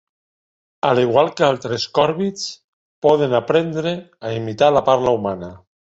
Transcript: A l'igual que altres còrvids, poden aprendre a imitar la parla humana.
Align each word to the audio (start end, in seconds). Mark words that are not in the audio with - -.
A 0.87 0.93
l'igual 0.99 1.29
que 1.41 1.45
altres 1.47 1.85
còrvids, 1.99 2.47
poden 3.07 3.39
aprendre 3.41 3.93
a 4.27 4.33
imitar 4.39 4.75
la 4.79 4.83
parla 4.93 5.15
humana. 5.21 5.53